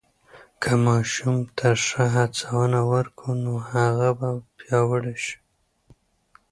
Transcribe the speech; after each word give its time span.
که 0.61 0.71
ماشوم 0.85 1.37
ته 1.57 1.69
ښه 1.85 2.05
هڅونه 2.15 2.79
ورکو، 2.93 3.27
نو 3.43 3.53
هغه 3.71 4.09
به 4.19 4.29
پیاوړی 4.57 5.15
شي. 5.23 5.37